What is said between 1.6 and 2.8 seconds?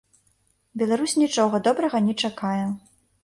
добрага не чакае.